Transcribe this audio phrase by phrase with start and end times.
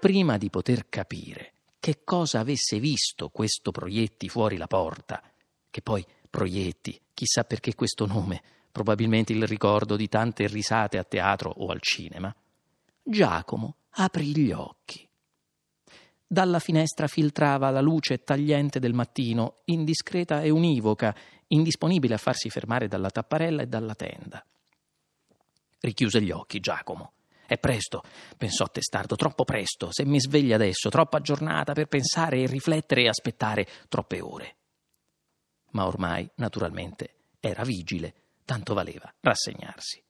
[0.00, 5.22] prima di poter capire che cosa avesse visto questo Proietti fuori la porta,
[5.70, 8.42] che poi Proietti, chissà perché questo nome,
[8.72, 12.34] probabilmente il ricordo di tante risate a teatro o al cinema,
[13.02, 15.06] Giacomo aprì gli occhi.
[16.26, 21.14] Dalla finestra filtrava la luce tagliente del mattino, indiscreta e univoca,
[21.48, 24.44] indisponibile a farsi fermare dalla tapparella e dalla tenda.
[25.80, 27.12] Richiuse gli occhi Giacomo.
[27.50, 28.04] È presto,
[28.36, 29.88] pensò testardo, troppo presto.
[29.90, 34.56] Se mi sveglia adesso, troppa giornata per pensare e riflettere e aspettare troppe ore.
[35.72, 38.14] Ma ormai, naturalmente, era vigile,
[38.44, 40.00] tanto valeva rassegnarsi.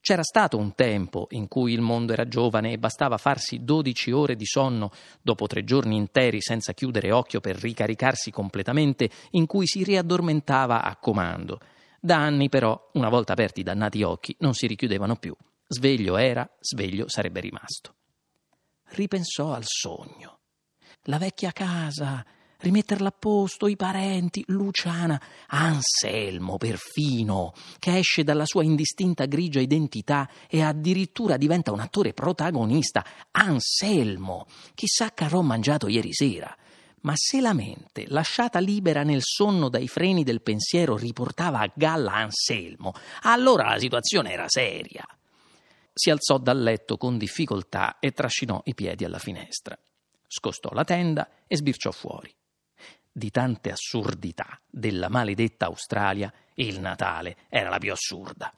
[0.00, 4.34] C'era stato un tempo in cui il mondo era giovane e bastava farsi dodici ore
[4.34, 4.90] di sonno
[5.22, 10.96] dopo tre giorni interi senza chiudere occhio per ricaricarsi completamente, in cui si riaddormentava a
[10.96, 11.60] comando.
[12.00, 15.36] Da anni però, una volta aperti i dannati occhi, non si richiudevano più.
[15.72, 17.94] Sveglio era, sveglio sarebbe rimasto.
[18.88, 20.40] Ripensò al sogno.
[21.02, 22.26] La vecchia casa,
[22.58, 30.28] rimetterla a posto, i parenti, Luciana, Anselmo perfino, che esce dalla sua indistinta grigia identità
[30.48, 33.06] e addirittura diventa un attore protagonista.
[33.30, 36.52] Anselmo, chissà che avrò mangiato ieri sera.
[37.02, 42.14] Ma se la mente, lasciata libera nel sonno dai freni del pensiero, riportava a galla
[42.14, 45.04] Anselmo, allora la situazione era seria.
[46.00, 49.78] Si alzò dal letto con difficoltà e trascinò i piedi alla finestra.
[50.26, 52.34] Scostò la tenda e sbirciò fuori
[53.12, 58.50] di tante assurdità della maledetta Australia, il Natale era la più assurda.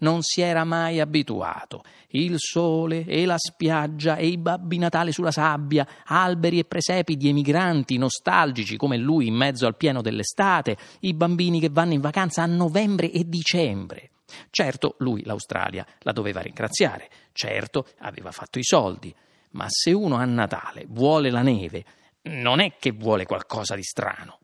[0.00, 1.84] Non si era mai abituato.
[2.08, 7.28] Il sole e la spiaggia e i babbi Natale sulla sabbia, alberi e presepi di
[7.28, 12.42] emigranti nostalgici come lui in mezzo al pieno dell'estate, i bambini che vanno in vacanza
[12.42, 14.10] a novembre e dicembre.
[14.50, 19.14] Certo, lui l'Australia la doveva ringraziare, certo aveva fatto i soldi,
[19.52, 21.84] ma se uno a Natale vuole la neve
[22.22, 24.38] non è che vuole qualcosa di strano.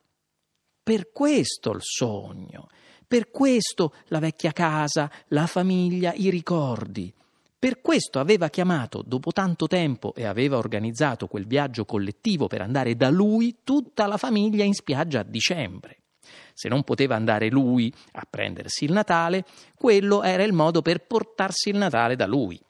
[0.82, 2.68] Per questo il sogno,
[3.06, 7.12] per questo la vecchia casa, la famiglia, i ricordi.
[7.58, 12.94] Per questo aveva chiamato dopo tanto tempo e aveva organizzato quel viaggio collettivo per andare
[12.96, 16.02] da lui tutta la famiglia in spiaggia a dicembre.
[16.52, 19.44] Se non poteva andare lui a prendersi il Natale,
[19.74, 22.60] quello era il modo per portarsi il Natale da lui.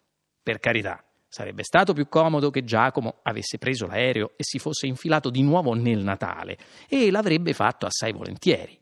[0.43, 5.29] Per carità, Sarebbe stato più comodo che Giacomo avesse preso l'aereo e si fosse infilato
[5.29, 6.57] di nuovo nel Natale,
[6.89, 8.81] e l'avrebbe fatto assai volentieri.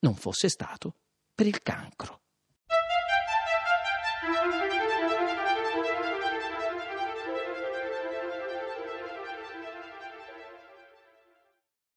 [0.00, 0.94] Non fosse stato
[1.32, 2.19] per il cancro.